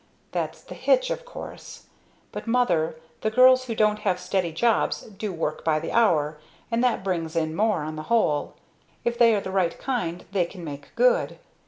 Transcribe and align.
"That's 0.31 0.63
the 0.63 0.73
hitch, 0.73 1.11
of 1.11 1.25
course. 1.25 1.85
But 2.31 2.47
mother; 2.47 2.95
the 3.21 3.29
girls 3.29 3.65
who 3.65 3.75
don't 3.75 3.99
have 3.99 4.19
steady 4.19 4.51
jobs 4.51 5.01
do 5.03 5.31
work 5.31 5.63
by 5.63 5.77
the 5.77 5.91
hour, 5.91 6.39
and 6.71 6.83
that 6.83 7.03
brings 7.03 7.35
in 7.35 7.55
more, 7.55 7.83
on 7.83 7.97
the 7.97 8.01
whole. 8.09 8.55
If 9.05 9.19
they 9.19 9.35
are 9.35 9.41
the 9.41 9.51
right 9.51 9.77
kind 9.77 10.25
they 10.31 10.45
can 10.45 10.63
make 10.63 10.95
good. 10.95 11.37